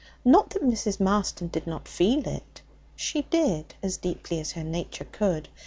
[0.25, 0.99] Not that Mrs.
[0.99, 2.63] Marston did not feel it.
[2.95, 5.47] She did, as deeply as her nature could.